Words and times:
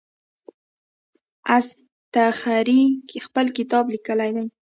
اصطخري 1.57 2.81
خپل 3.25 3.45
کتاب 3.57 3.83
لیکلی 3.93 4.31
دی. 4.35 4.45